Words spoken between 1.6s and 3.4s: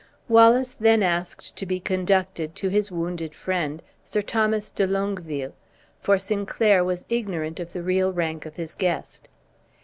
be conducted to his wounded